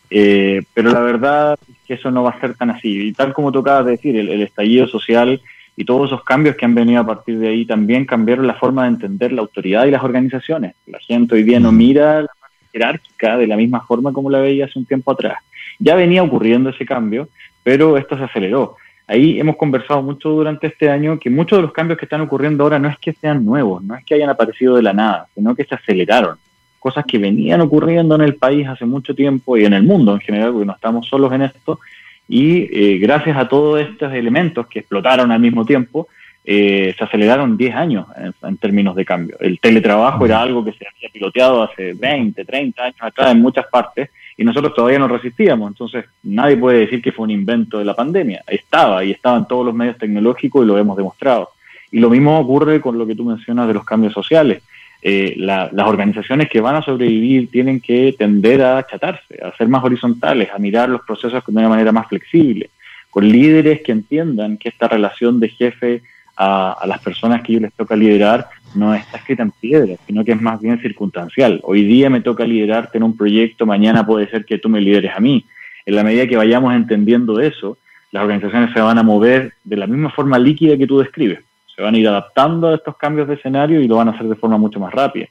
[0.09, 3.07] Eh, pero la verdad es que eso no va a ser tan así.
[3.07, 5.41] Y tal como tocaba decir, el, estallido social
[5.75, 8.83] y todos esos cambios que han venido a partir de ahí también cambiaron la forma
[8.83, 10.75] de entender la autoridad y las organizaciones.
[10.87, 12.29] La gente hoy día no mira la
[12.71, 15.37] jerárquica de la misma forma como la veía hace un tiempo atrás.
[15.79, 17.27] Ya venía ocurriendo ese cambio,
[17.63, 18.77] pero esto se aceleró.
[19.07, 22.63] Ahí hemos conversado mucho durante este año que muchos de los cambios que están ocurriendo
[22.63, 25.53] ahora no es que sean nuevos, no es que hayan aparecido de la nada, sino
[25.53, 26.37] que se aceleraron
[26.85, 30.19] cosas que venían ocurriendo en el país hace mucho tiempo y en el mundo en
[30.19, 31.79] general, porque no estamos solos en esto,
[32.27, 36.07] y eh, gracias a todos estos elementos que explotaron al mismo tiempo,
[36.43, 38.05] eh, se aceleraron 10 años
[38.43, 39.35] en, términos de cambio.
[39.39, 43.65] El teletrabajo era algo que se había piloteado hace 20, 30 años atrás en muchas
[43.65, 45.71] partes y nosotros todavía no resistíamos.
[45.71, 48.43] Entonces, nadie puede decir que fue un invento de la pandemia.
[48.45, 51.49] Estaba y estaba en todos los medios tecnológicos y lo hemos demostrado.
[51.91, 54.61] Y lo mismo ocurre con lo que tú mencionas de los cambios sociales.
[55.07, 59.83] Eh, las organizaciones que van a sobrevivir tienen que tender a achatarse, a ser más
[59.83, 62.71] horizontales, a mirar los procesos de una manera más flexible,
[63.11, 66.01] con líderes que entiendan que esta relación de jefe
[66.35, 70.31] a, las personas que yo les toca liderar no está escrita en piedra, sino que
[70.31, 71.59] es más bien circunstancial.
[71.61, 75.11] Hoy día me toca liderarte en un proyecto, mañana puede ser que tú me lideres
[75.15, 75.45] a mí.
[75.85, 77.77] En la medida que vayamos entendiendo eso,
[78.11, 81.41] las organizaciones se van a mover de la misma forma líquida que tú describes
[81.75, 84.27] se van a ir adaptando a estos cambios de escenario y lo van a hacer
[84.27, 85.27] de forma mucho más rápida.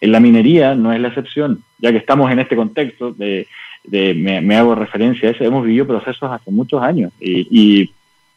[0.00, 3.46] En la minería no es la excepción, ya que estamos en este contexto, de,
[3.90, 7.90] me, hago referencia a eso, hemos vivido procesos hace muchos años y,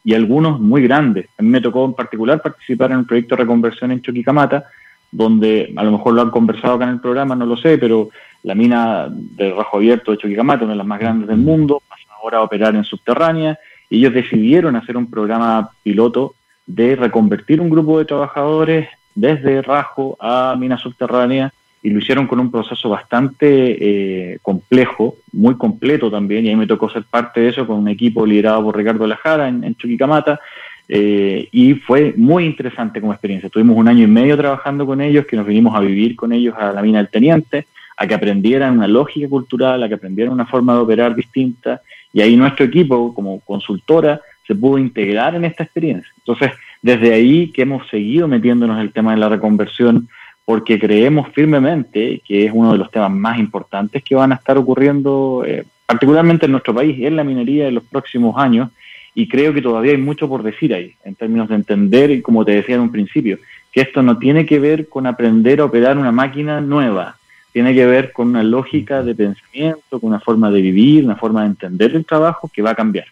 [0.03, 1.27] y, algunos muy grandes.
[1.37, 4.63] A mí me tocó en particular participar en un proyecto de reconversión en Choquicamata,
[5.11, 8.09] donde a lo mejor lo han conversado acá en el programa, no lo sé, pero
[8.41, 12.03] la mina de Rajo Abierto de Choquicamata, una de las más grandes del mundo, pasa
[12.19, 16.33] ahora a operar en subterránea, y ellos decidieron hacer un programa piloto
[16.69, 21.51] de reconvertir un grupo de trabajadores desde Rajo a mina subterránea
[21.81, 26.67] y lo hicieron con un proceso bastante eh, complejo, muy completo también, y ahí me
[26.67, 30.39] tocó ser parte de eso con un equipo liderado por Ricardo Lajara en, en Chuquicamata,
[30.87, 33.49] eh, y fue muy interesante como experiencia.
[33.49, 36.53] Tuvimos un año y medio trabajando con ellos, que nos vinimos a vivir con ellos
[36.57, 37.65] a la mina del Teniente,
[37.97, 42.21] a que aprendieran una lógica cultural, a que aprendieran una forma de operar distinta, y
[42.21, 46.11] ahí nuestro equipo como consultora se pudo integrar en esta experiencia.
[46.17, 50.09] Entonces, desde ahí que hemos seguido metiéndonos en el tema de la reconversión,
[50.43, 54.57] porque creemos firmemente que es uno de los temas más importantes que van a estar
[54.57, 58.71] ocurriendo, eh, particularmente en nuestro país, en la minería en los próximos años,
[59.13, 62.43] y creo que todavía hay mucho por decir ahí, en términos de entender, y como
[62.43, 63.37] te decía en un principio,
[63.71, 67.17] que esto no tiene que ver con aprender a operar una máquina nueva,
[67.53, 71.41] tiene que ver con una lógica de pensamiento, con una forma de vivir, una forma
[71.41, 73.05] de entender el trabajo que va a cambiar.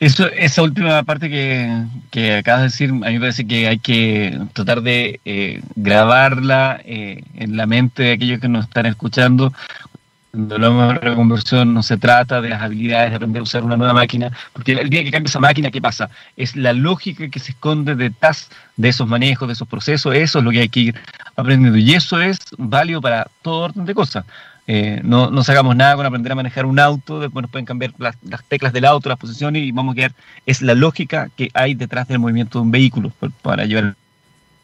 [0.00, 4.38] Eso, esa última parte que, acabas de decir, a mí me parece que hay que
[4.52, 9.52] tratar de eh, grabarla eh, en la mente de aquellos que nos están escuchando.
[10.32, 13.76] Cuando hablamos de reconversión no se trata de las habilidades de aprender a usar una
[13.76, 16.10] nueva máquina, porque el día que cambia esa máquina, ¿qué pasa?
[16.36, 20.44] Es la lógica que se esconde detrás de esos manejos, de esos procesos, eso es
[20.44, 21.00] lo que hay que ir
[21.36, 21.78] aprendiendo.
[21.78, 24.24] Y eso es válido para todo orden de cosas.
[24.66, 27.92] Eh, no, no sacamos nada con aprender a manejar un auto, después nos pueden cambiar
[27.98, 28.16] las,
[28.48, 30.12] teclas del auto, las posiciones y vamos a quedar.
[30.46, 33.12] Es la lógica que hay detrás del movimiento de un vehículo,
[33.42, 33.94] para llevar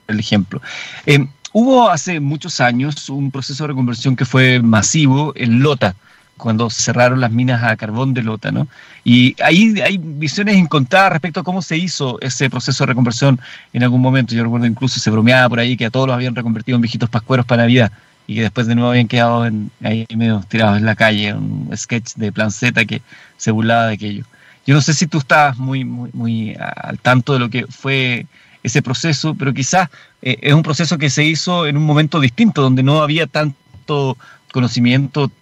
[0.08, 0.62] el ejemplo.
[1.06, 5.94] Eh, hubo hace muchos años un proceso de reconversión que fue masivo en Lota,
[6.38, 8.66] cuando cerraron las minas a carbón de Lota, ¿no?
[9.04, 13.38] Y ahí hay visiones encontradas respecto a cómo se hizo ese proceso de reconversión
[13.74, 14.34] en algún momento.
[14.34, 17.10] Yo recuerdo incluso se bromeaba por ahí que a todos los habían reconvertido en viejitos
[17.10, 17.92] pascueros para Navidad
[18.30, 21.68] y que después de nuevo habían quedado en, ahí medio tirados en la calle, un
[21.76, 23.02] sketch de Plan Z que
[23.36, 24.24] se burlaba de aquello.
[24.64, 28.26] Yo no sé si tú estabas muy, muy, muy al tanto de lo que fue
[28.62, 29.88] ese proceso, pero quizás
[30.22, 34.16] eh, es un proceso que se hizo en un momento distinto, donde no había tanto
[34.52, 35.32] conocimiento,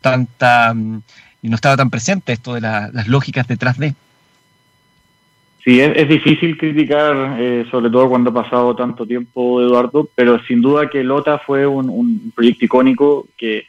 [0.00, 1.02] tanta mm,
[1.42, 3.94] y no estaba tan presente esto de las lógicas detrás de.
[5.64, 10.60] Sí, es, difícil criticar, eh, sobre todo cuando ha pasado tanto tiempo, Eduardo, pero sin
[10.60, 13.64] duda que Lota fue un proyecto icónico que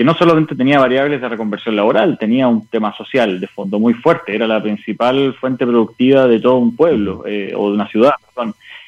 [0.00, 3.92] que no solamente tenía variables de reconversión laboral, tenía un tema social de fondo muy
[3.92, 8.14] fuerte, era la principal fuente productiva de todo un pueblo eh, o de una ciudad,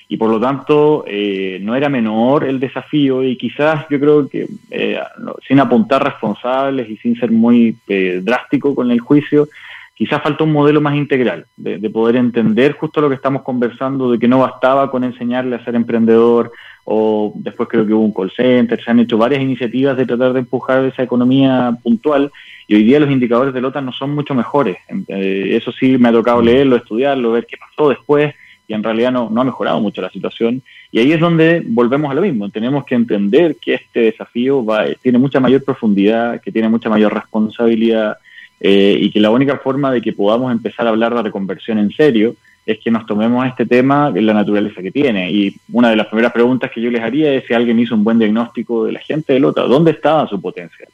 [0.08, 4.46] y por lo tanto eh, no era menor el desafío y quizás yo creo que
[4.70, 4.98] eh,
[5.46, 7.76] sin apuntar responsables y sin ser muy
[8.22, 9.48] drástico con el juicio,
[9.94, 14.10] quizás faltó un modelo más integral, de, de, poder entender justo lo que estamos conversando,
[14.10, 16.52] de que no bastaba con enseñarle a ser emprendedor,
[16.84, 20.32] o después creo que hubo un call center, se han hecho varias iniciativas de tratar
[20.32, 22.32] de empujar esa economía puntual
[22.66, 24.78] y hoy día los indicadores de LOTA no son mucho mejores.
[25.08, 26.44] Eh, eso sí me ha tocado mm.
[26.44, 28.34] leerlo, estudiarlo, ver qué pasó después
[28.66, 30.62] y en realidad no, no ha mejorado mucho la situación.
[30.90, 32.50] Y ahí es donde volvemos a lo mismo.
[32.50, 37.14] Tenemos que entender que este desafío va, tiene mucha mayor profundidad, que tiene mucha mayor
[37.14, 38.16] responsabilidad
[38.64, 41.90] eh, y que la única forma de que podamos empezar a hablar de reconversión en
[41.90, 45.32] serio es que nos tomemos este tema en la naturaleza que tiene.
[45.32, 48.04] Y una de las primeras preguntas que yo les haría es si alguien hizo un
[48.04, 50.88] buen diagnóstico de la gente del otro, ¿dónde estaba su potencial?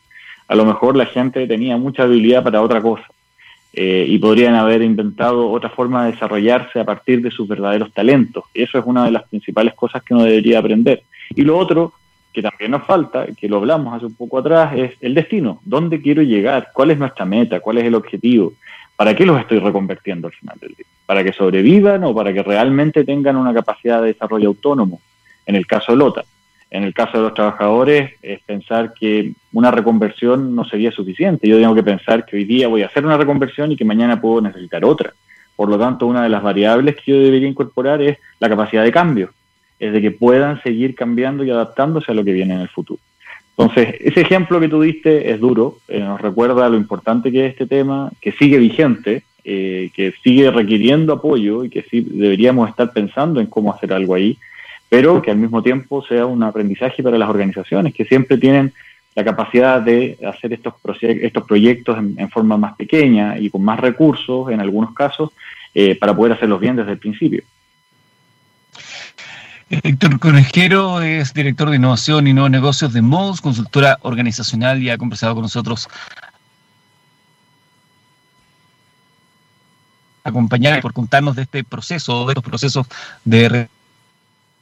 [0.49, 3.05] A lo mejor la gente tenía mucha habilidad para otra cosa
[3.75, 8.45] eh, y podrían haber inventado otra forma de desarrollarse a partir de sus verdaderos talentos.
[8.55, 11.03] Eso es una de las principales cosas que uno debería aprender.
[11.37, 11.93] Y lo otro,
[12.33, 15.61] que también nos falta, que lo hablamos hace un poco atrás, es el destino.
[15.65, 16.69] ¿Dónde quiero llegar?
[16.73, 17.61] ¿Cuál es nuestra meta?
[17.61, 18.53] ¿Cuál es el objetivo?
[18.97, 20.87] ¿Para qué los estoy reconvertiendo al final del día?
[21.07, 25.01] ¿Para que sobrevivan o para que realmente tengan una capacidad de desarrollo autónomo?
[25.47, 26.25] En el caso de LOTA.
[26.71, 31.49] En el caso de los trabajadores, es pensar que una reconversión no sería suficiente.
[31.49, 34.21] Yo tengo que pensar que hoy día voy a hacer una reconversión y que mañana
[34.21, 35.15] puedo necesitar otra.
[35.57, 38.93] Por lo tanto, una de las variables que yo debería incorporar es la capacidad de
[38.93, 39.31] cambio,
[39.79, 43.01] es de que puedan seguir cambiando y adaptándose a lo que viene en el futuro.
[43.57, 47.53] Entonces, ese ejemplo que tú diste es duro, eh, nos recuerda lo importante que es
[47.53, 52.93] este tema, que sigue vigente, eh, que sigue requiriendo apoyo y que sí deberíamos estar
[52.93, 54.39] pensando en cómo hacer algo ahí,
[54.89, 58.73] pero que al mismo tiempo sea un aprendizaje para las organizaciones que siempre tienen
[59.15, 64.51] la capacidad de hacer estos, estos proyectos en, forma más pequeña y con más recursos
[64.53, 65.31] en algunos casos
[65.75, 67.43] eh, para poder hacerlos bien desde el principio.
[69.71, 74.97] Héctor Conejero es director de innovación y nuevos negocios de MOS, consultora organizacional y ha
[74.97, 75.89] conversado con nosotros.
[80.25, 82.87] Acompañar por contarnos de este proceso, de los procesos
[83.25, 83.69] de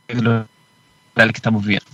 [0.08, 1.86] que estamos viviendo.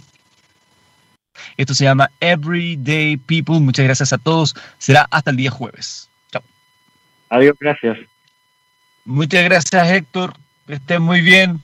[1.56, 3.60] Esto se llama Everyday People.
[3.60, 4.54] Muchas gracias a todos.
[4.78, 6.08] Será hasta el día jueves.
[6.30, 6.42] Chao.
[7.28, 7.98] Adiós, gracias.
[9.04, 10.34] Muchas gracias, Héctor.
[10.66, 11.60] Que estén muy bien.